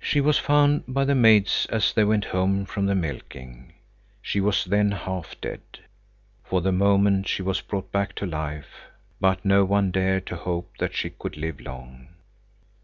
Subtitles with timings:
[0.00, 3.74] She was found by the maids as they went home from the milking.
[4.20, 5.60] She was then half dead.
[6.42, 8.86] For the moment she was brought back to life,
[9.20, 12.08] but no one dared to hope that she could live long.